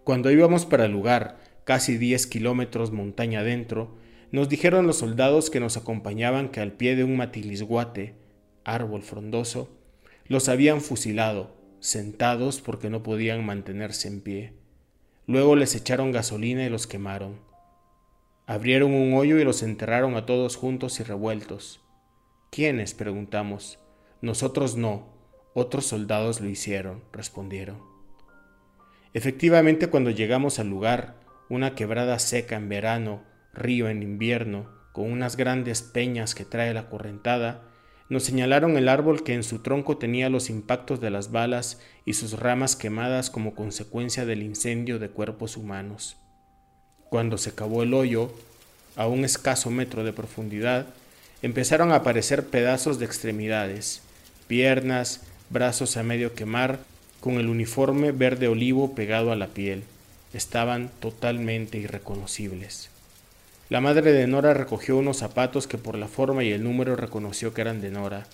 Cuando 0.04 0.32
íbamos 0.32 0.66
para 0.66 0.86
el 0.86 0.92
lugar, 0.92 1.38
casi 1.64 1.96
diez 1.96 2.26
kilómetros 2.26 2.92
montaña 2.92 3.42
adentro, 3.42 4.02
nos 4.34 4.50
dijeron 4.50 4.88
los 4.88 4.98
soldados 4.98 5.52
que 5.52 5.60
nos 5.60 5.78
acompañaban 5.78 6.50
que 6.50 6.60
al 6.60 6.72
pie 6.72 6.96
de 6.96 7.04
un 7.04 7.16
matilisguate, 7.18 8.16
árbol 8.64 9.04
frondoso, 9.04 9.70
los 10.26 10.50
habían 10.50 10.82
fusilado, 10.82 11.56
sentados 11.80 12.60
porque 12.60 12.90
no 12.90 13.04
podían 13.04 13.46
mantenerse 13.46 14.08
en 14.08 14.22
pie. 14.22 14.54
Luego 15.28 15.56
les 15.56 15.76
echaron 15.76 16.12
gasolina 16.12 16.66
y 16.66 16.70
los 16.70 16.88
quemaron. 16.88 17.42
Abrieron 18.48 18.96
un 18.96 19.14
hoyo 19.14 19.38
y 19.38 19.44
los 19.44 19.62
enterraron 19.62 20.16
a 20.16 20.26
todos 20.26 20.56
juntos 20.56 21.00
y 21.00 21.04
revueltos. 21.04 21.82
¿Quiénes? 22.50 22.96
preguntamos. 22.96 23.78
Nosotros 24.22 24.76
no, 24.76 25.14
otros 25.54 25.86
soldados 25.86 26.42
lo 26.42 26.50
hicieron, 26.50 27.04
respondieron. 27.12 27.84
Efectivamente, 29.14 29.90
cuando 29.90 30.10
llegamos 30.10 30.58
al 30.58 30.72
lugar, 30.72 31.20
una 31.50 31.76
quebrada 31.76 32.18
seca 32.18 32.56
en 32.56 32.68
verano, 32.68 33.32
río 33.54 33.90
en 33.90 34.04
invierno, 34.04 34.68
con 34.92 35.12
unas 35.12 35.38
grandes 35.38 35.82
peñas 35.82 36.36
que 36.36 36.46
trae 36.46 36.74
la 36.74 36.90
correntada, 36.90 37.62
nos 38.10 38.24
señalaron 38.24 38.78
el 38.78 38.90
árbol 38.90 39.24
que 39.24 39.34
en 39.34 39.44
su 39.44 39.60
tronco 39.60 39.98
tenía 39.98 40.30
los 40.30 40.50
impactos 40.50 41.02
de 41.02 41.10
las 41.10 41.32
balas 41.32 41.80
y 42.06 42.14
sus 42.14 42.40
ramas 42.40 42.76
quemadas 42.76 43.30
como 43.30 43.56
consecuencia 43.56 44.26
del 44.26 44.44
incendio 44.44 45.00
de 45.00 45.10
cuerpos 45.10 45.58
humanos. 45.58 46.18
Cuando 47.10 47.38
se 47.38 47.56
cavó 47.56 47.84
el 47.84 47.94
hoyo, 47.94 48.32
a 48.96 49.08
un 49.08 49.26
escaso 49.26 49.72
metro 49.72 50.04
de 50.04 50.14
profundidad, 50.14 50.88
empezaron 51.42 51.92
a 51.92 51.96
aparecer 51.96 52.46
pedazos 52.48 53.00
de 53.00 53.06
extremidades, 53.06 54.02
piernas, 54.48 55.22
brazos 55.50 55.98
a 55.98 56.04
medio 56.04 56.34
quemar, 56.36 56.80
con 57.20 57.36
el 57.36 57.48
uniforme 57.48 58.12
verde 58.12 58.48
olivo 58.48 58.96
pegado 58.96 59.32
a 59.32 59.36
la 59.36 59.48
piel. 59.48 59.84
Estaban 60.34 60.92
totalmente 61.00 61.78
irreconocibles. 61.78 62.93
La 63.70 63.80
madre 63.80 64.12
de 64.12 64.28
Nora 64.28 64.54
recogió 64.54 64.98
unos 64.98 65.18
zapatos 65.18 65.68
que 65.68 65.78
por 65.78 65.98
la 65.98 66.08
forma 66.08 66.44
y 66.44 66.52
el 66.52 66.64
número 66.64 66.96
reconoció 66.96 67.54
que 67.54 67.62
eran 67.62 67.80
de 67.80 67.92
Nora, 67.92 68.28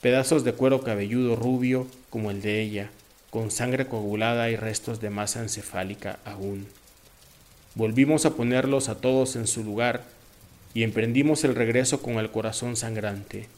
pedazos 0.00 0.44
de 0.44 0.52
cuero 0.52 0.82
cabelludo 0.82 1.34
rubio 1.34 1.88
como 2.10 2.30
el 2.30 2.42
de 2.42 2.62
ella, 2.62 2.90
con 3.30 3.50
sangre 3.50 3.86
coagulada 3.86 4.50
y 4.50 4.56
restos 4.56 5.00
de 5.00 5.10
masa 5.10 5.40
encefálica 5.40 6.20
aún. 6.24 6.66
Volvimos 7.74 8.24
a 8.24 8.34
ponerlos 8.34 8.88
a 8.88 9.00
todos 9.00 9.34
en 9.34 9.46
su 9.46 9.64
lugar 9.64 10.04
y 10.74 10.84
emprendimos 10.84 11.42
el 11.44 11.54
regreso 11.54 12.00
con 12.00 12.14
el 12.14 12.30
corazón 12.30 12.76
sangrante, 12.76 13.48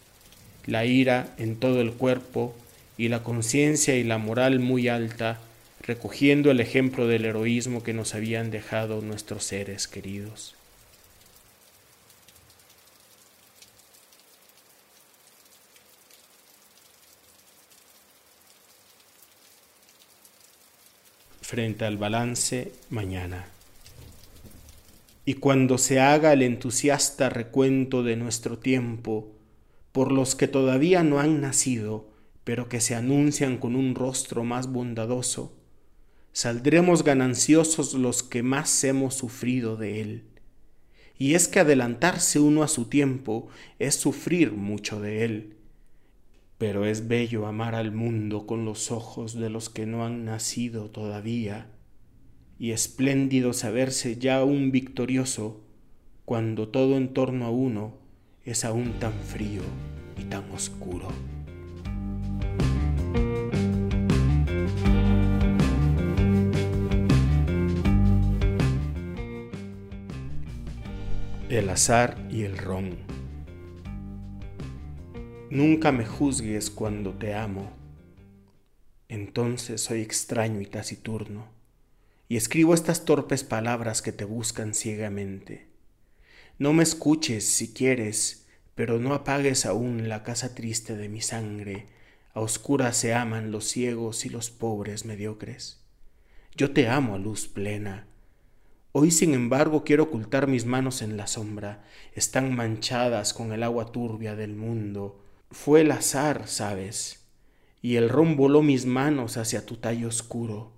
la 0.67 0.87
ira 0.87 1.35
en 1.37 1.57
todo 1.57 1.81
el 1.81 1.93
cuerpo 1.93 2.55
y 2.97 3.09
la 3.09 3.23
conciencia 3.23 3.97
y 3.97 4.05
la 4.05 4.19
moral 4.19 4.59
muy 4.59 4.89
alta, 4.89 5.39
recogiendo 5.81 6.51
el 6.51 6.61
ejemplo 6.61 7.07
del 7.07 7.27
heroísmo 7.27 7.83
que 7.83 7.93
nos 7.93 8.15
habían 8.15 8.51
dejado 8.51 9.03
nuestros 9.03 9.45
seres 9.45 9.87
queridos. 9.87 10.55
Frente 21.55 21.85
al 21.85 21.99
balance 21.99 22.73
mañana. 22.91 23.47
Y 25.25 25.35
cuando 25.35 25.79
se 25.79 26.01
haga 26.01 26.33
el 26.33 26.43
entusiasta 26.43 27.29
recuento 27.29 28.03
de 28.03 28.17
nuestro 28.17 28.59
tiempo, 28.59 29.31
por 29.93 30.11
los 30.11 30.35
que 30.35 30.49
todavía 30.49 31.05
no 31.05 31.21
han 31.21 31.41
nacido, 31.41 32.09
pero 32.43 32.69
que 32.69 32.81
se 32.81 32.97
anuncian 32.97 33.59
con 33.59 33.77
un 33.77 33.95
rostro 33.95 34.43
más 34.43 34.67
bondadoso, 34.67 35.57
saldremos 36.33 37.05
gananciosos 37.05 37.95
los 37.95 38.25
que 38.25 38.43
más 38.43 38.83
hemos 38.83 39.15
sufrido 39.15 39.77
de 39.77 40.01
él. 40.01 40.25
Y 41.17 41.35
es 41.35 41.47
que 41.47 41.61
adelantarse 41.61 42.41
uno 42.41 42.65
a 42.65 42.69
su 42.69 42.87
tiempo 42.87 43.47
es 43.79 43.95
sufrir 43.95 44.51
mucho 44.51 45.01
de 45.01 45.25
él, 45.25 45.57
pero 46.59 46.85
es 46.85 47.09
bello 47.09 47.47
amar 47.47 47.75
al 47.75 47.93
mundo 47.93 48.47
con 48.47 48.65
los 48.65 48.91
ojos 48.91 49.35
de 49.35 49.51
los 49.51 49.69
que 49.71 49.87
no 49.87 50.05
han 50.05 50.25
nacido 50.25 50.91
todavía, 50.91 51.71
y 52.59 52.71
espléndido 52.71 53.53
saberse 53.53 54.17
ya 54.17 54.45
un 54.45 54.71
victorioso 54.71 55.65
cuando 56.25 56.69
todo 56.69 56.97
en 56.97 57.13
torno 57.13 57.47
a 57.47 57.51
uno 57.51 57.99
es 58.45 58.65
aún 58.65 58.93
tan 59.01 59.13
frío 59.13 59.63
y 60.19 60.25
tan 60.25 60.51
oscuro. 60.51 61.09
El 71.49 71.69
azar 71.69 72.17
y 72.31 72.43
el 72.43 72.59
ron. 72.59 72.97
Nunca 75.55 75.93
me 75.93 76.05
juzgues 76.05 76.69
cuando 76.69 77.13
te 77.13 77.33
amo. 77.33 77.71
Entonces 79.09 79.81
soy 79.83 80.01
extraño 80.01 80.61
y 80.61 80.67
taciturno, 80.67 81.47
y 82.29 82.37
escribo 82.37 82.75
estas 82.75 83.05
torpes 83.05 83.45
palabras 83.45 84.03
que 84.03 84.11
te 84.11 84.25
buscan 84.25 84.75
ciegamente. 84.75 85.69
No 86.59 86.73
me 86.73 86.83
escuches 86.83 87.47
si 87.47 87.73
quieres, 87.73 88.49
pero 88.75 88.99
no 88.99 89.15
apagues 89.15 89.65
aún 89.65 90.09
la 90.09 90.25
casa 90.25 90.57
triste 90.57 90.97
de 90.97 91.09
mi 91.09 91.21
sangre. 91.21 91.87
A 92.33 92.41
oscuras 92.41 92.97
se 92.97 93.15
aman 93.15 93.53
los 93.53 93.67
ciegos 93.67 94.27
y 94.27 94.31
los 94.31 94.51
pobres 94.51 95.05
mediocres. 95.05 95.85
Yo 96.57 96.73
te 96.73 96.89
amo 96.89 97.15
a 97.15 97.19
luz 97.19 97.47
plena. 97.47 98.09
Hoy, 98.91 99.13
sin 99.13 99.35
embargo, 99.35 99.85
quiero 99.85 100.03
ocultar 100.03 100.49
mis 100.49 100.67
manos 100.67 101.01
en 101.01 101.17
la 101.17 101.29
sombra. 101.29 101.85
Están 102.13 102.57
manchadas 102.57 103.33
con 103.33 103.53
el 103.53 103.63
agua 103.63 103.93
turbia 103.93 104.35
del 104.35 104.57
mundo 104.57 105.21
fue 105.55 105.83
el 105.83 105.93
azar, 105.93 106.49
sabes, 106.49 107.27
y 107.81 107.95
el 107.95 108.09
ron 108.09 108.37
voló 108.37 108.61
mis 108.61 108.87
manos 108.87 109.37
hacia 109.37 109.65
tu 109.65 109.77
tallo 109.77 110.09
oscuro. 110.09 110.73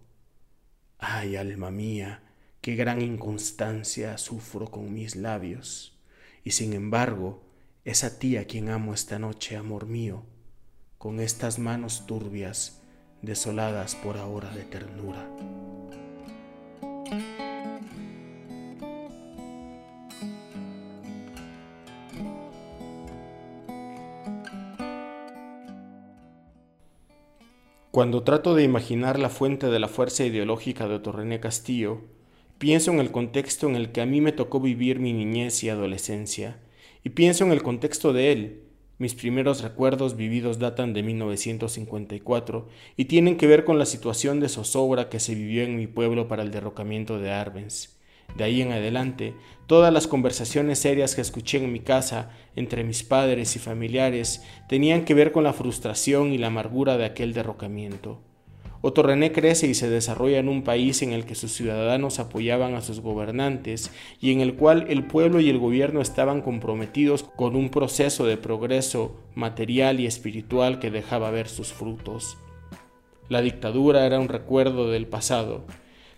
Ay, 0.99 1.37
alma 1.37 1.71
mía, 1.71 2.23
qué 2.61 2.77
gran 2.77 3.01
inconstancia 3.01 4.19
sufro 4.19 4.71
con 4.71 4.93
mis 4.93 5.17
labios, 5.17 5.99
y 6.45 6.51
sin 6.51 6.75
embargo, 6.75 7.43
es 7.85 8.05
a 8.05 8.19
ti 8.19 8.37
a 8.37 8.47
quien 8.47 8.69
amo 8.69 8.93
esta 8.93 9.19
noche, 9.19 9.57
amor 9.57 9.87
mío, 9.87 10.25
con 10.99 11.21
estas 11.21 11.59
manos 11.59 12.07
turbias, 12.07 12.83
desoladas 13.23 13.95
por 13.95 14.19
ahora 14.19 14.51
de 14.51 14.65
ternura. 14.65 15.27
Cuando 27.97 28.25
trato 28.25 28.55
de 28.55 28.63
imaginar 28.63 29.19
la 29.19 29.31
fuente 29.31 29.69
de 29.69 29.79
la 29.79 29.89
fuerza 29.89 30.23
ideológica 30.23 30.87
de 30.87 30.99
Torrené 30.99 31.41
Castillo, 31.41 32.03
pienso 32.59 32.91
en 32.91 32.99
el 32.99 33.11
contexto 33.11 33.69
en 33.69 33.75
el 33.75 33.91
que 33.91 34.03
a 34.03 34.05
mí 34.05 34.21
me 34.21 34.33
tocó 34.33 34.61
vivir 34.61 34.99
mi 34.99 35.15
niñez 35.15 35.65
y 35.65 35.71
adolescencia, 35.71 36.61
y 37.05 37.09
pienso 37.09 37.45
en 37.45 37.53
el 37.53 37.63
contexto 37.63 38.13
de 38.13 38.33
él. 38.33 38.65
Mis 38.99 39.15
primeros 39.15 39.63
recuerdos 39.63 40.15
vividos 40.15 40.59
datan 40.59 40.93
de 40.93 41.03
1954 41.05 42.69
y 42.99 43.07
tienen 43.07 43.39
que 43.39 43.47
ver 43.47 43.65
con 43.65 43.79
la 43.79 43.87
situación 43.87 44.41
de 44.41 44.51
zozobra 44.51 45.09
que 45.09 45.19
se 45.19 45.35
vivió 45.35 45.63
en 45.63 45.77
mi 45.77 45.87
pueblo 45.87 46.29
para 46.29 46.43
el 46.43 46.51
derrocamiento 46.51 47.19
de 47.19 47.31
Arbenz. 47.31 47.96
De 48.35 48.45
ahí 48.45 48.61
en 48.61 48.73
adelante, 48.73 49.35
todas 49.67 49.93
las 49.93 50.07
conversaciones 50.07 50.79
serias 50.79 51.15
que 51.15 51.21
escuché 51.21 51.59
en 51.59 51.73
mi 51.73 51.81
casa 51.81 52.31
entre 52.55 52.85
mis 52.85 53.03
padres 53.03 53.57
y 53.57 53.59
familiares 53.59 54.43
tenían 54.69 55.05
que 55.05 55.15
ver 55.15 55.33
con 55.33 55.45
la 55.45 55.53
frustración 55.53 56.33
y 56.33 56.39
la 56.39 56.49
amargura 56.49 56.99
de 56.99 57.05
aquel 57.05 57.33
derrocamiento. 57.33 58.21
Otto 58.83 59.03
René 59.03 59.33
crece 59.33 59.67
y 59.67 59.75
se 59.75 59.89
desarrolla 59.89 60.39
en 60.39 60.49
un 60.49 60.63
país 60.63 61.03
en 61.03 61.13
el 61.13 61.25
que 61.25 61.35
sus 61.35 61.53
ciudadanos 61.53 62.19
apoyaban 62.19 62.75
a 62.75 62.83
sus 62.83 63.01
gobernantes 63.01 63.91
y 64.21 64.33
en 64.33 64.41
el 64.41 64.55
cual 64.55 64.87
el 64.89 65.05
pueblo 65.07 65.41
y 65.41 65.49
el 65.49 65.59
gobierno 65.59 66.01
estaban 66.01 66.43
comprometidos 66.43 67.25
con 67.25 67.57
un 67.57 67.71
proceso 67.71 68.27
de 68.27 68.37
progreso 68.37 69.17
material 69.35 69.99
y 69.99 70.07
espiritual 70.07 70.79
que 70.79 70.91
dejaba 70.91 71.31
ver 71.31 71.49
sus 71.49 71.73
frutos. 71.73 72.39
La 73.29 73.41
dictadura 73.41 74.07
era 74.07 74.21
un 74.21 74.29
recuerdo 74.29 74.89
del 74.89 75.09
pasado, 75.09 75.65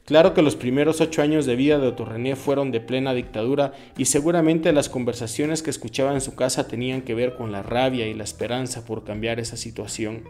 Claro 0.08 0.32
que 0.32 0.40
los 0.40 0.56
primeros 0.56 1.02
ocho 1.02 1.20
años 1.20 1.44
de 1.44 1.54
vida 1.54 1.78
de 1.78 1.90
René 1.90 2.34
fueron 2.34 2.70
de 2.70 2.80
plena 2.80 3.12
dictadura 3.12 3.74
y 3.98 4.06
seguramente 4.06 4.72
las 4.72 4.88
conversaciones 4.88 5.62
que 5.62 5.68
escuchaba 5.68 6.14
en 6.14 6.22
su 6.22 6.34
casa 6.34 6.66
tenían 6.66 7.02
que 7.02 7.12
ver 7.14 7.34
con 7.34 7.52
la 7.52 7.62
rabia 7.62 8.06
y 8.06 8.14
la 8.14 8.24
esperanza 8.24 8.86
por 8.86 9.04
cambiar 9.04 9.38
esa 9.38 9.58
situación. 9.58 10.22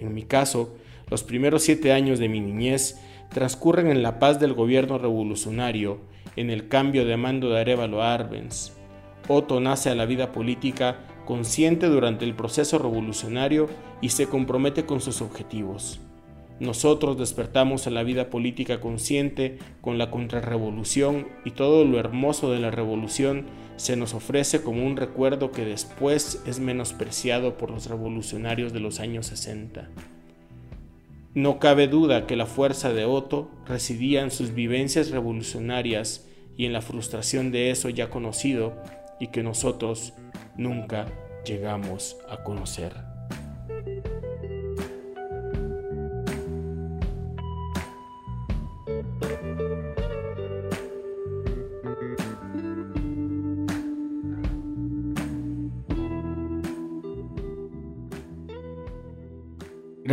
En 0.00 0.12
mi 0.12 0.24
caso, 0.24 0.74
los 1.08 1.22
primeros 1.22 1.62
siete 1.62 1.92
años 1.92 2.18
de 2.18 2.28
mi 2.28 2.40
niñez 2.40 2.98
transcurren 3.32 3.86
en 3.86 4.02
la 4.02 4.18
paz 4.18 4.40
del 4.40 4.54
gobierno 4.54 4.98
revolucionario, 4.98 6.00
en 6.34 6.50
el 6.50 6.66
cambio 6.66 7.04
de 7.04 7.16
mando 7.16 7.50
de 7.50 7.60
Arevalo 7.60 8.02
Arbenz. 8.02 8.72
Otto 9.28 9.60
nace 9.60 9.88
a 9.88 9.94
la 9.94 10.06
vida 10.06 10.32
política 10.32 10.98
consciente 11.26 11.86
durante 11.86 12.24
el 12.24 12.34
proceso 12.34 12.76
revolucionario 12.78 13.68
y 14.00 14.08
se 14.08 14.26
compromete 14.26 14.84
con 14.84 15.00
sus 15.00 15.22
objetivos. 15.22 16.00
Nosotros 16.58 17.18
despertamos 17.18 17.86
a 17.86 17.90
la 17.90 18.02
vida 18.02 18.30
política 18.30 18.80
consciente 18.80 19.58
con 19.82 19.98
la 19.98 20.10
contrarrevolución 20.10 21.28
y 21.44 21.50
todo 21.50 21.84
lo 21.84 21.98
hermoso 21.98 22.50
de 22.50 22.60
la 22.60 22.70
revolución 22.70 23.44
se 23.76 23.96
nos 23.96 24.14
ofrece 24.14 24.62
como 24.62 24.86
un 24.86 24.96
recuerdo 24.96 25.50
que 25.50 25.66
después 25.66 26.42
es 26.46 26.58
menospreciado 26.58 27.58
por 27.58 27.70
los 27.70 27.88
revolucionarios 27.88 28.72
de 28.72 28.80
los 28.80 29.00
años 29.00 29.26
60. 29.26 29.90
No 31.34 31.58
cabe 31.58 31.88
duda 31.88 32.26
que 32.26 32.36
la 32.36 32.46
fuerza 32.46 32.94
de 32.94 33.04
Otto 33.04 33.50
residía 33.66 34.22
en 34.22 34.30
sus 34.30 34.54
vivencias 34.54 35.10
revolucionarias 35.10 36.26
y 36.56 36.64
en 36.64 36.72
la 36.72 36.80
frustración 36.80 37.52
de 37.52 37.70
eso 37.70 37.90
ya 37.90 38.08
conocido 38.08 38.82
y 39.20 39.26
que 39.26 39.42
nosotros 39.42 40.14
nunca 40.56 41.12
llegamos 41.44 42.16
a 42.30 42.42
conocer. 42.42 43.15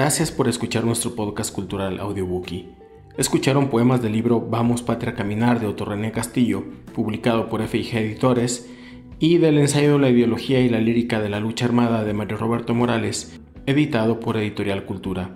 Gracias 0.04 0.34
por 0.34 0.50
escuchar 0.50 0.84
nuestro 0.84 1.16
podcast 1.16 1.56
cultural 1.56 1.98
Audiobookie. 2.02 2.68
Escucharon 3.16 3.70
poemas 3.70 4.02
del 4.02 4.12
libro 4.12 4.42
Vamos 4.42 4.82
Patria 4.82 5.16
Caminar 5.16 5.62
de 5.62 5.68
Otto 5.68 5.86
René 5.86 6.12
Castillo, 6.12 6.66
publicado 6.94 7.48
por 7.48 7.66
FIG 7.66 7.96
Editores, 7.96 8.70
y 9.18 9.38
del 9.38 9.58
ensayo 9.58 9.98
La 10.00 10.10
ideología 10.10 10.60
y 10.60 10.68
la 10.68 10.82
lírica 10.82 11.22
de 11.22 11.30
la 11.30 11.40
lucha 11.40 11.64
armada 11.64 12.04
de 12.04 12.14
Mario 12.14 12.36
Roberto 12.36 12.74
Morales, 12.74 13.40
editado 13.66 14.20
por 14.20 14.36
Editorial 14.36 14.84
Cultura. 14.84 15.36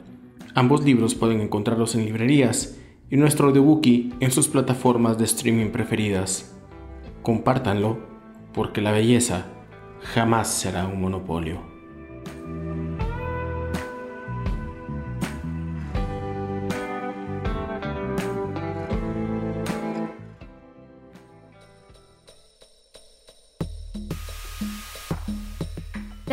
Ambos 0.53 0.83
libros 0.83 1.15
pueden 1.15 1.39
encontrarlos 1.39 1.95
en 1.95 2.03
librerías 2.03 2.77
y 3.09 3.15
nuestro 3.15 3.47
audiobookie 3.47 4.15
en 4.19 4.31
sus 4.31 4.49
plataformas 4.49 5.17
de 5.17 5.23
streaming 5.23 5.69
preferidas. 5.69 6.59
Compártanlo 7.21 7.99
porque 8.53 8.81
la 8.81 8.91
belleza 8.91 9.45
jamás 10.01 10.49
será 10.49 10.87
un 10.87 10.99
monopolio. 10.99 11.76